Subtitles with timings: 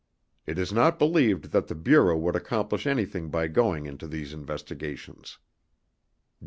[0.47, 5.37] It is not believed that the Bureau would accomplish anything by going into these investigations.